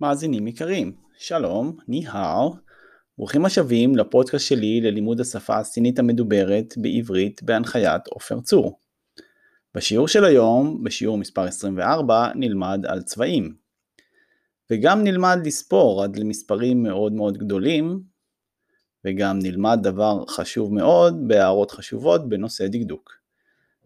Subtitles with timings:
[0.00, 2.54] מאזינים יקרים, שלום, ניהאו,
[3.18, 8.78] ברוכים השבים לפודקאסט שלי ללימוד השפה הסינית המדוברת בעברית בהנחיית עופר צור.
[9.74, 13.54] בשיעור של היום, בשיעור מספר 24, נלמד על צבעים.
[14.70, 18.02] וגם נלמד לספור עד למספרים מאוד מאוד גדולים,
[19.04, 23.12] וגם נלמד דבר חשוב מאוד בהערות חשובות בנושא דקדוק.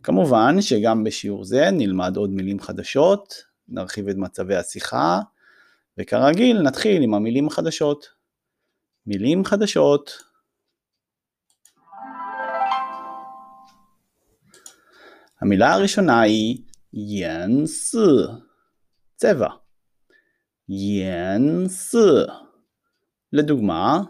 [0.02, 3.34] כמובן שגם בשיעור זה נלמד עוד מילים חדשות,
[3.68, 5.20] נרחיב את מצבי השיחה,
[5.99, 8.05] וכרגיל נתחיל עם המילים החדשות.
[9.05, 10.11] מילים חדשות.
[15.41, 16.57] המילה הראשונה היא
[16.93, 17.97] ינסי,
[19.15, 19.49] צבע.
[20.69, 21.97] ינסי.
[23.33, 24.03] לדוגמה,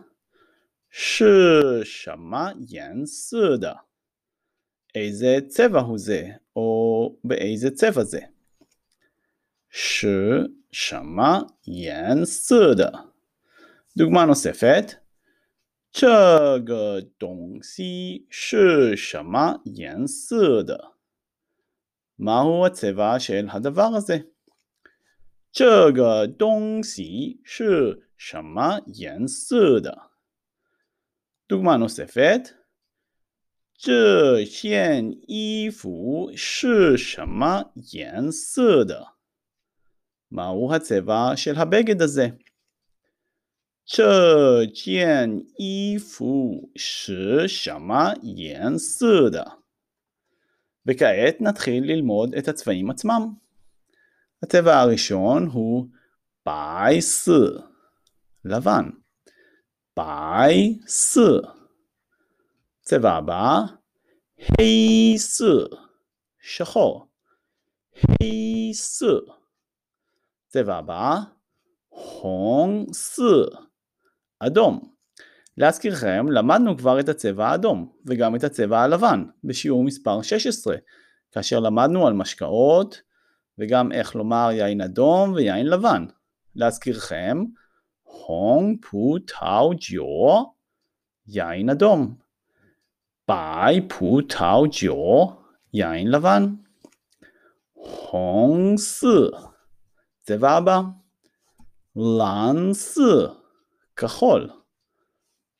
[0.98, 3.76] 是什么颜色的?
[4.96, 8.20] איזה צבע הוא זה, או באיזה צבע זה.
[9.70, 13.14] 是什么颜色的？
[13.96, 15.02] דוגמה נוספת
[15.92, 20.94] 这个东西是什么颜色的？
[22.18, 24.32] מהו הצבע של הדבר הזה?
[25.52, 30.12] 这个东西是什么颜色的？
[31.48, 32.56] דוגמה נוספת
[33.78, 39.16] 这件衣服是什么颜色的
[40.32, 42.28] ？מהו הצבע של הבגד הזה?
[43.88, 49.46] 这件衣服是什么颜色的?
[50.86, 53.34] וכעת נתחיל ללמוד את הצבעים עצמם.
[54.44, 55.88] הצבע הראשון הוא
[56.46, 57.30] בייס,
[58.46, 58.90] לבן.
[59.98, 61.18] בייס.
[62.82, 63.62] צבע הבא,
[64.38, 65.42] הייס,
[66.42, 67.08] שחור.
[68.20, 69.04] הייס.
[70.53, 71.19] צבע הבא,
[71.89, 73.23] הונג סי,
[74.41, 74.91] אדום.
[75.57, 80.77] להזכירכם, למדנו כבר את הצבע האדום, וגם את הצבע הלבן, בשיעור מספר 16,
[81.33, 83.03] כאשר למדנו על משקאות,
[83.59, 86.07] וגם איך לומר יין אדום ויין לבן.
[86.55, 87.45] להזכירכם,
[88.03, 90.45] הונג פו טאו ג'יו,
[91.27, 92.15] יין אדום.
[93.29, 95.27] ביי פו טאו ג'יו,
[95.73, 96.55] יין לבן.
[98.11, 99.07] הונג סי
[100.31, 100.81] צבע הבא,
[101.97, 102.99] לנס,
[103.97, 104.51] כחול,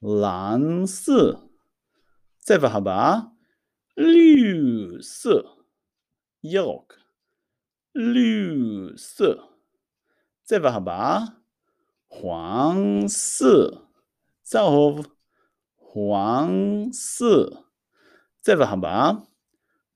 [0.03, 1.09] לנס.
[2.39, 3.15] צבע הבא,
[3.97, 5.27] ליוס,
[6.45, 6.95] ירוק,
[7.95, 9.21] ליוס.
[10.43, 11.19] צבע הבא,
[12.11, 13.43] חואנס,
[14.43, 15.07] צהוב,
[15.79, 17.23] חואנס.
[18.41, 19.11] צבע הבא,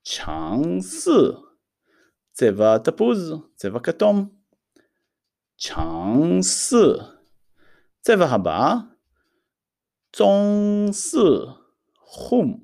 [0.03, 1.07] צ'אנס,
[2.31, 4.34] צבע תפוז, צבע כתום.
[5.67, 7.23] 尝色，
[7.99, 8.97] 再发好吧。
[10.11, 11.55] 中四
[11.97, 12.59] whom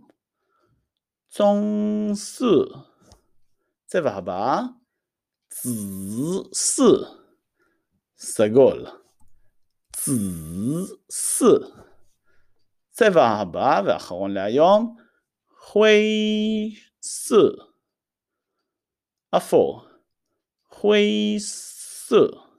[1.27, 2.71] 中四
[3.87, 4.75] 这好吧。
[5.49, 7.25] 紫四
[8.15, 9.01] c o l
[9.91, 11.87] 子紫色
[12.91, 13.81] 再把好吧。
[13.81, 14.95] 然后我们用。
[15.47, 17.73] 灰色。
[19.31, 19.87] a four
[20.61, 22.50] 灰色。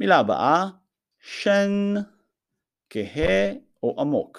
[0.00, 0.66] מילה הבאה,
[1.20, 1.94] 深,
[2.90, 4.38] כהה או עמוק.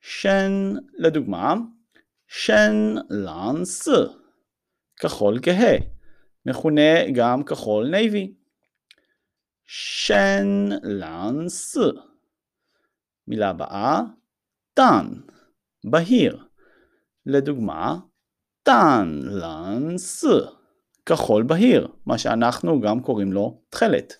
[0.00, 0.52] 深,
[0.94, 1.54] לדוגמה,
[2.26, 3.88] 深蓝色,
[4.96, 5.76] כחול כהה,
[6.46, 8.34] מכונה גם כחול navy.
[9.64, 10.46] 深
[10.82, 11.76] 蓝色.
[13.28, 14.00] מילה הבאה,
[14.74, 15.06] 淡,
[15.84, 16.44] בהיר.
[17.26, 17.98] לדוגמה,
[18.62, 20.24] 淡蓝色.
[21.10, 24.14] כחול בהיר, מה שאנחנו גם קוראים לו תכלת.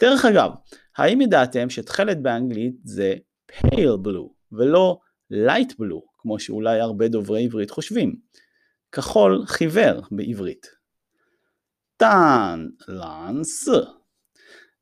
[0.00, 0.50] דרך אגב,
[0.96, 3.14] האם ידעתם שתכלת באנגלית זה
[3.52, 4.98] pale blue ולא
[5.32, 8.16] light blue, כמו שאולי הרבה דוברי עברית חושבים?
[8.92, 10.66] כחול חיוור בעברית.
[11.96, 13.68] טאן לנס.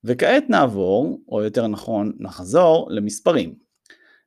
[0.04, 3.54] וכעת נעבור, או יותר נכון נחזור, למספרים.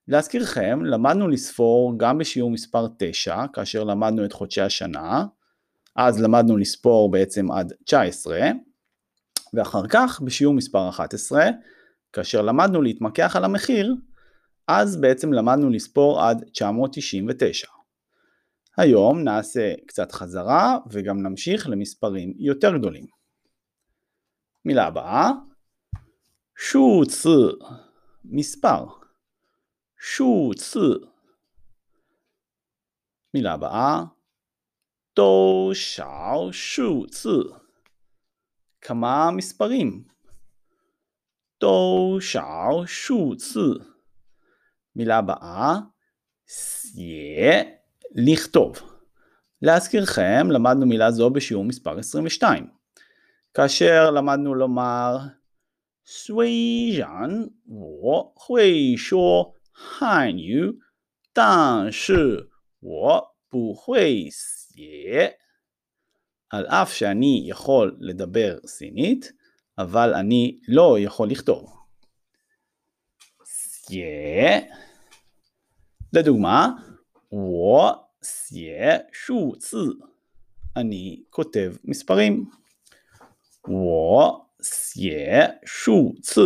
[0.08, 5.26] להזכירכם, למדנו לספור גם בשיעור מספר 9, כאשר למדנו את חודשי השנה,
[6.02, 8.40] אז למדנו לספור בעצם עד 19,
[9.54, 11.46] ואחר כך בשיעור מספר 11,
[12.14, 13.96] כאשר למדנו להתמקח על המחיר,
[14.68, 17.68] אז בעצם למדנו לספור עד 999.
[18.78, 23.06] היום נעשה קצת חזרה וגם נמשיך למספרים יותר גדולים.
[24.66, 25.32] מילה הבאה,
[26.58, 27.26] שוצ,
[28.26, 28.86] מספר,
[30.00, 30.78] שוצ.
[33.34, 34.04] מילה הבאה,
[35.15, 37.61] 多少数字
[38.81, 40.05] כמה מספרים
[41.59, 43.81] 多少数次.
[44.97, 45.81] מילה הבאה,
[46.47, 47.63] 写,
[48.15, 48.83] לכתוב.
[49.63, 52.67] להזכירכם, למדנו מילה זו בשיעור מספר 22.
[53.55, 55.19] כאשר למדנו לומר
[56.07, 60.79] 虽然我会说汉语，
[61.33, 64.58] 但是我不会写.
[64.80, 65.28] יהיה,
[66.50, 69.32] על אף שאני יכול לדבר סינית,
[69.78, 71.76] אבל אני לא יכול לכתוב.
[73.46, 74.60] סיה.
[76.14, 76.70] לדוגמה,
[77.32, 77.90] וו
[78.24, 79.76] סיה שו צי.
[80.76, 82.50] אני כותב מספרים.
[83.68, 86.42] וו סיה שו צי.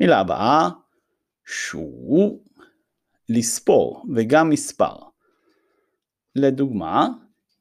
[0.00, 0.68] מילה הבאה,
[1.46, 2.40] שו,
[3.28, 5.13] לספור, וגם מספר.
[6.35, 7.09] לדוגמה,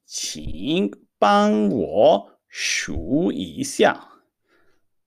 [0.07, 3.95] 请帮我数一下.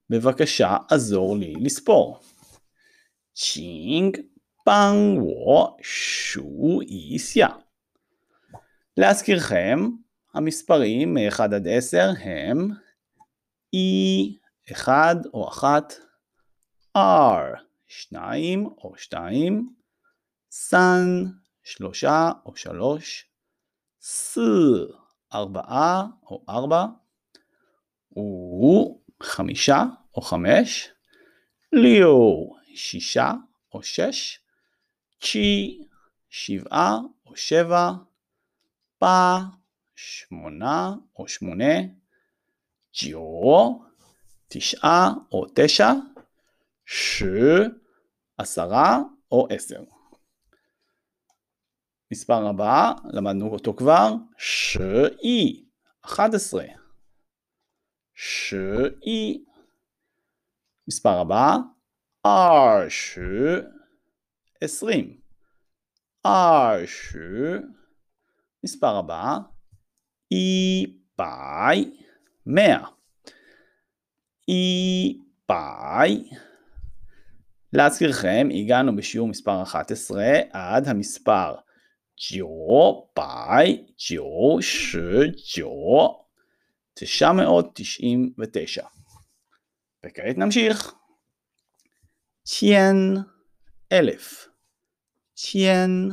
[0.09, 2.21] בבקשה, עזור לי לספור.
[3.33, 4.11] 请
[4.63, 7.57] 帮我数一下.
[8.97, 9.79] להזכירכם,
[10.33, 12.69] המספרים מ-1 עד 10 הם
[13.75, 14.38] E
[14.71, 15.93] 1 או 1,
[16.97, 19.69] R 2 או 2,
[20.51, 21.25] סן
[21.63, 22.03] 3
[22.45, 23.25] או 3,
[24.06, 26.86] 4 4 או 4,
[28.16, 28.20] ו
[29.22, 29.70] 5
[30.14, 30.88] או 5,
[31.72, 33.18] ליו 6
[33.74, 34.40] או 6,
[35.20, 35.78] צ'י
[36.28, 37.92] 7 או 7,
[38.98, 39.38] פא
[39.94, 41.64] 8 או 8,
[42.94, 43.78] ג'יו,
[44.48, 45.92] תשעה או תשע,
[46.84, 47.22] ש,
[48.38, 48.98] עשרה
[49.30, 49.95] או עשר.
[52.12, 55.64] מספר הבא, למדנו אותו כבר, שאי,
[56.04, 56.64] אחד עשרה.
[58.14, 59.44] שאי.
[60.88, 61.56] מספר הבא,
[62.26, 63.18] ארש,
[64.60, 65.20] עשרים.
[66.26, 67.16] ארש.
[68.64, 69.38] מספר הבא,
[70.32, 70.86] אי
[71.16, 71.96] פאי.
[72.46, 72.88] מאה.
[74.48, 76.30] אי פאי.
[77.72, 81.54] להזכירכם, הגענו בשיעור מספר 11 עד המספר
[82.15, 82.45] 9
[83.13, 84.21] פאי 9
[86.93, 88.85] 999.
[90.05, 90.93] וכעת נמשיך.
[92.45, 93.17] צ'יין
[93.91, 94.47] אלף.
[95.35, 96.11] צ'יין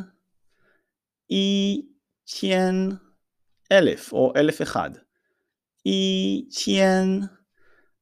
[1.31, 1.83] אי
[2.27, 2.91] צ'יין
[3.73, 4.91] אלף או אלף אחד.
[5.89, 7.29] 一千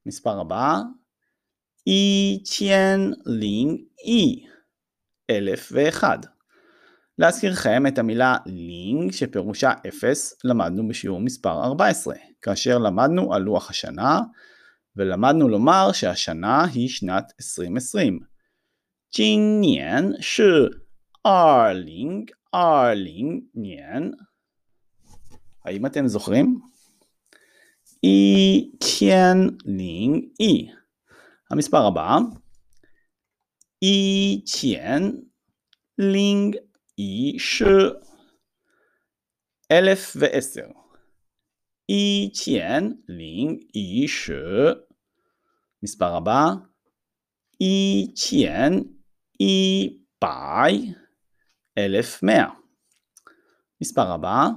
[0.06, 0.82] מספר הבא
[1.88, 4.46] 一千零一
[5.30, 6.18] אלף ואחד
[7.18, 14.20] להזכירכם את המילה לינג שפירושה אפס למדנו בשיעור מספר 14 כאשר למדנו על לוח השנה
[14.96, 18.20] ולמדנו לומר שהשנה היא שנת 2020.
[19.10, 20.82] 今年是
[21.22, 24.12] 二零二零年
[25.64, 26.60] האם אתם זוכרים?
[28.02, 30.70] 一千零一.
[31.50, 32.18] המספר הבא,
[33.80, 35.26] 一千
[35.96, 36.69] 零一
[37.38, 37.64] 十.
[39.70, 40.72] אלף ועשר.
[41.86, 44.86] 一千零一十.
[45.82, 46.56] מספר הבא,
[47.58, 48.84] 一千
[49.38, 50.94] 一百.
[51.78, 52.50] אלף מאה.
[53.80, 54.48] מספר הבא,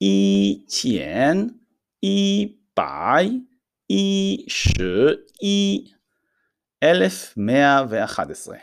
[0.00, 1.58] 一千
[2.00, 3.24] 一百
[3.88, 5.92] 一十一
[6.82, 8.58] אלף מאה ואחת עשרה.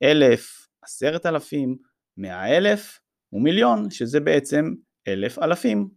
[0.02, 1.76] אלף, עשרת אלפים,
[2.16, 3.00] מאה אלף
[3.32, 4.74] ומיליון שזה בעצם
[5.08, 5.88] אלף אלפים.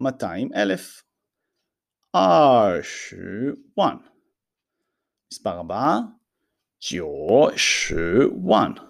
[0.00, 1.02] מאתיים אלף.
[2.14, 3.96] אה אשוואן.
[5.32, 5.98] מספר הבא,
[6.90, 8.89] ג'ו ג'ושוואן.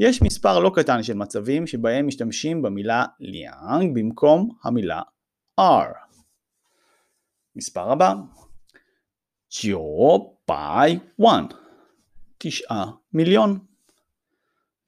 [0.00, 5.02] יש מספר לא קטן של מצבים שבהם משתמשים במילה 两 במקום המילה
[5.60, 5.94] R.
[7.56, 8.14] מספר הבא
[9.48, 11.54] 900
[12.38, 13.58] תשעה מיליון.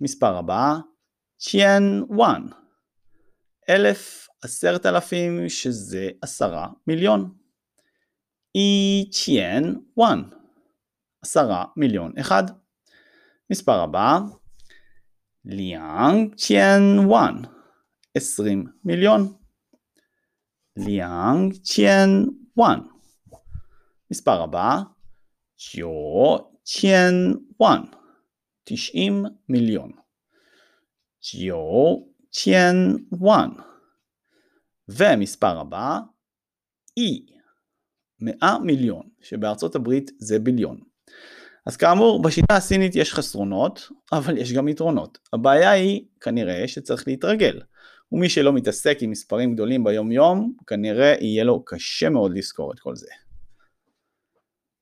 [0.01, 0.77] מספר הבא,
[1.39, 2.47] צ'יין וואן,
[3.69, 7.35] אלף עשרת אלפים שזה עשרה מיליון.
[8.55, 10.23] אי צ'יין וואן,
[11.23, 12.43] עשרה מיליון אחד.
[13.51, 14.19] מספר הבא,
[15.45, 17.35] 两千万,
[18.15, 19.33] עשרים מיליון.
[20.77, 22.81] ליאנג צ'יין וואן.
[24.11, 24.81] מספר הבא,
[25.77, 27.83] ג'ו צ'יין וואן.
[28.65, 29.93] 90 מיליון.
[31.21, 32.73] 9
[33.21, 33.70] 万.
[34.97, 35.99] ומספר הבא,
[37.01, 37.33] E,
[38.21, 40.81] 100 מיליון, שבארצות הברית זה ביליון.
[41.67, 45.19] אז כאמור, בשיטה הסינית יש חסרונות, אבל יש גם יתרונות.
[45.33, 47.61] הבעיה היא כנראה שצריך להתרגל,
[48.13, 52.81] ומי שלא מתעסק עם מספרים גדולים ביום יום, כנראה יהיה לו קשה מאוד לזכור את
[52.81, 53.09] כל זה.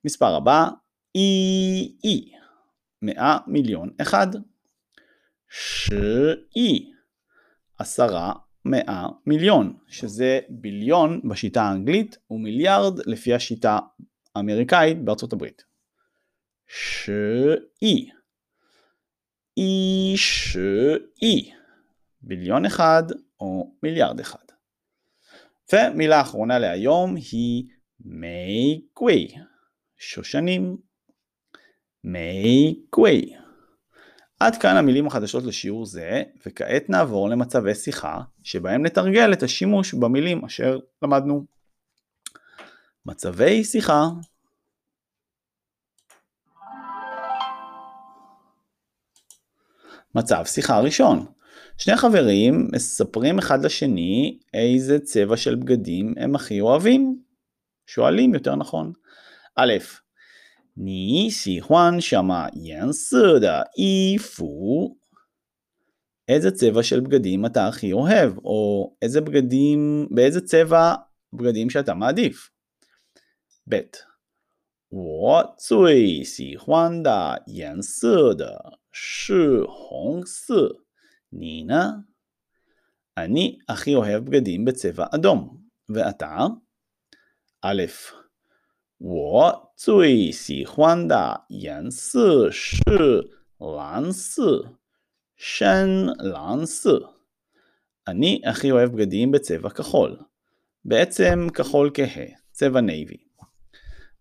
[0.04, 0.68] מספר הבא,
[1.18, 2.36] EE,
[3.02, 4.26] 100 מיליון אחד.
[5.50, 6.92] שאי,
[7.78, 8.32] עשרה
[8.70, 13.78] מאה מיליון, שזה ביליון בשיטה האנגלית ומיליארד לפי השיטה
[14.34, 15.64] האמריקאית בארצות הברית.
[16.66, 18.10] שאי,
[19.56, 21.50] אי שאי,
[22.22, 23.02] ביליון אחד
[23.40, 24.38] או מיליארד אחד.
[25.72, 27.64] ומילה אחרונה להיום היא
[28.00, 29.28] מי גווי,
[29.96, 30.76] שושנים
[32.04, 33.34] מי גווי.
[34.40, 40.44] עד כאן המילים החדשות לשיעור זה, וכעת נעבור למצבי שיחה, שבהם נתרגל את השימוש במילים
[40.44, 41.44] אשר למדנו.
[43.06, 44.08] מצבי שיחה
[50.14, 51.26] מצב שיחה ראשון
[51.78, 57.22] שני חברים מספרים אחד לשני איזה צבע של בגדים הם הכי אוהבים.
[57.86, 58.92] שואלים יותר נכון.
[59.56, 59.72] א',
[60.77, 64.97] 你喜欢什么颜色的衣服?
[66.27, 70.93] איזה צבע של בגדים אתה הכי אוהב, או איזה בגדים, באיזה צבע
[71.33, 72.49] בגדים שאתה מעדיף.
[73.69, 73.81] ב.
[74.89, 80.83] 我最喜欢的颜色的是红色，
[81.31, 82.03] 你呢?
[83.17, 85.57] אני הכי אוהב בגדים בצבע אדום,
[85.89, 86.37] ואתה?
[87.61, 87.83] א',
[88.97, 92.79] 我最喜欢的颜色是
[93.57, 94.77] 蓝色，
[95.35, 97.13] 深蓝色.
[98.07, 100.19] אני הכי אוהב בגדים בצבע כחול.
[100.85, 103.17] בעצם כחול כהה, צבע נייבי.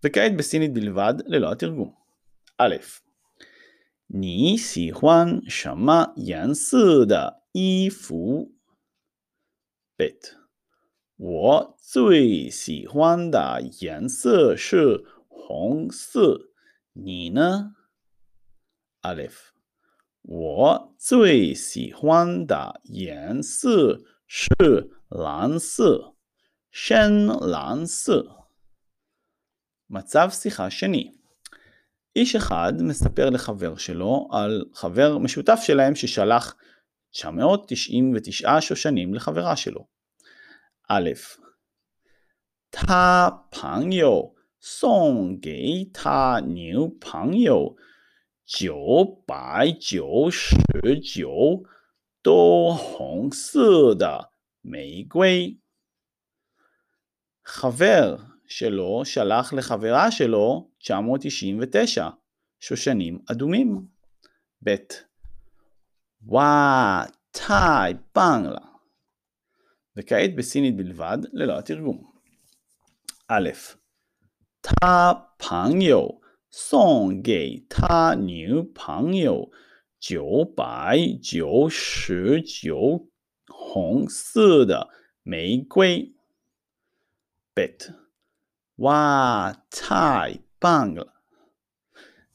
[0.05, 1.95] וכעת בסינית בלבד, ללא התרגום.
[2.59, 2.77] א',
[4.15, 8.53] 你喜欢什么颜色的衣服？
[9.99, 10.09] ב'
[11.17, 16.51] 我最喜欢的颜色是红色，
[16.93, 17.75] 你呢？
[19.03, 19.51] Aleph，
[20.23, 26.15] 我最喜欢的颜色是蓝色，
[26.71, 28.39] 深蓝色。
[29.91, 31.13] מצב שיחה שני
[32.17, 36.57] איש אחד מספר לחבר שלו על חבר משותף שלהם ששלח
[37.11, 39.87] 999 שושנים לחברה שלו.
[40.89, 41.41] アレフ。
[42.71, 47.77] 他朋友送给他女朋友
[48.47, 50.57] 九百九十
[51.03, 51.65] 九
[52.23, 55.59] 朵红色的玫瑰。
[57.45, 58.17] חבר
[58.49, 62.09] שלו שלח לחברה שלו 999
[62.61, 63.87] שושנים אדומים.
[64.65, 64.77] ב.
[66.25, 68.66] וואו, 太棒了。
[69.98, 72.12] וכעת בסינית בלבד, ללא התרגום.
[73.28, 73.50] א.
[74.62, 76.08] תא פנגיו
[76.52, 79.44] סונג גי תא ניו פנגיו
[80.10, 82.14] ג'ו ביי ג'ו שו
[82.64, 83.08] ג'ו
[83.50, 84.82] הונג סודה
[85.26, 86.14] מי גווי.
[87.60, 87.66] ב.
[88.80, 91.02] וואה, תאי פאנג.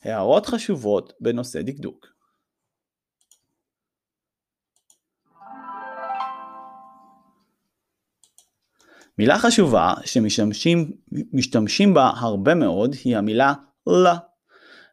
[0.03, 2.12] הערות חשובות בנושא דקדוק
[9.19, 13.53] מילה חשובה שמשתמשים בה הרבה מאוד היא המילה
[13.87, 14.17] לה.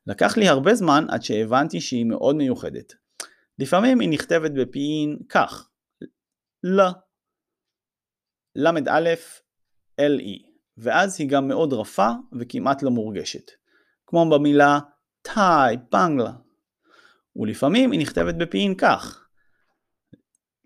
[0.07, 2.93] לקח לי הרבה זמן עד שהבנתי שהיא מאוד מיוחדת.
[3.59, 5.69] לפעמים היא נכתבת בפיין כך
[6.63, 6.91] לה
[8.55, 9.13] ל"א
[10.01, 13.51] LE ואז היא גם מאוד רפה וכמעט לא מורגשת
[14.07, 14.79] כמו במילה
[15.21, 16.31] טאי פנגלה
[17.35, 19.27] ולפעמים היא נכתבת בפיין כך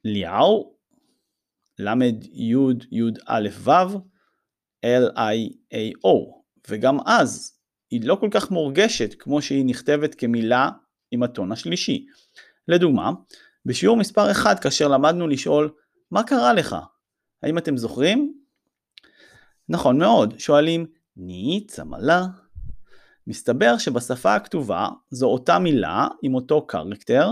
[0.03, 0.72] ליאו
[1.79, 3.69] למד יוד יוד א' ו'
[4.85, 7.57] L-I-A-O וגם אז
[7.91, 10.69] היא לא כל כך מורגשת כמו שהיא נכתבת כמילה
[11.11, 12.05] עם הטון השלישי.
[12.67, 13.11] לדוגמה,
[13.65, 15.71] בשיעור מספר 1 כאשר למדנו לשאול
[16.11, 16.75] מה קרה לך?
[17.43, 18.33] האם אתם זוכרים?
[19.69, 20.85] נכון מאוד, שואלים
[21.17, 22.25] ני צמלה.
[23.27, 27.29] מסתבר שבשפה הכתובה זו אותה מילה עם אותו קרקטר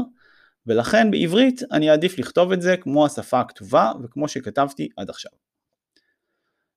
[0.67, 5.31] ולכן בעברית אני אעדיף לכתוב את זה כמו השפה הכתובה וכמו שכתבתי עד עכשיו.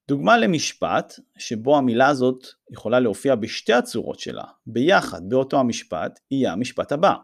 [0.09, 6.93] דוגמה למשפט שבו המילה הזאת יכולה להופיע בשתי הצורות שלה ביחד באותו המשפט יהיה המשפט
[6.93, 7.15] הבא.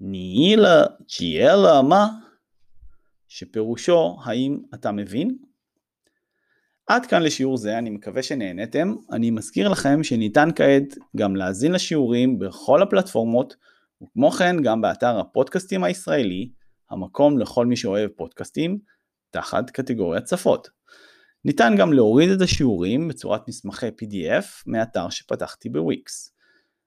[0.00, 0.84] נילה
[1.18, 2.08] ג'יאלה מה?
[3.28, 5.36] שפירושו האם אתה מבין?
[6.86, 8.94] עד כאן לשיעור זה, אני מקווה שנהנתם.
[9.12, 13.56] אני מזכיר לכם שניתן כעת גם להאזין לשיעורים בכל הפלטפורמות
[14.02, 16.50] וכמו כן גם באתר הפודקאסטים הישראלי,
[16.90, 18.78] המקום לכל מי שאוהב פודקאסטים,
[19.30, 20.68] תחת קטגוריית שפות.
[21.44, 26.32] ניתן גם להוריד את השיעורים בצורת מסמכי PDF מאתר שפתחתי בוויקס.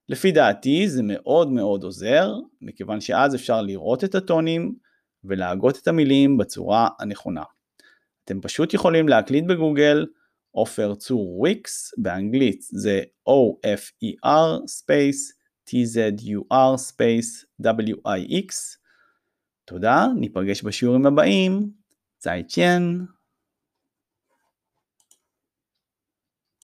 [0.09, 4.75] לפי דעתי זה מאוד מאוד עוזר, מכיוון שאז אפשר לראות את הטונים
[5.23, 7.43] ולהגות את המילים בצורה הנכונה.
[8.25, 10.05] אתם פשוט יכולים להקליט בגוגל
[10.51, 15.34] עופר צור וויקס, באנגלית זה O-F-E-R space
[15.69, 18.77] tzur space wix.
[19.65, 21.71] תודה, ניפגש בשיעורים הבאים.
[22.17, 23.05] 再见.